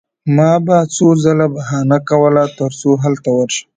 [0.35, 3.67] ما به څو ځله بهانه کوله ترڅو هلته ورشم